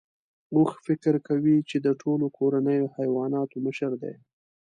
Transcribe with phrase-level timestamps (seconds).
[0.55, 4.13] اوښ فکر کوي چې د ټولو کورنیو حیواناتو مشر دی.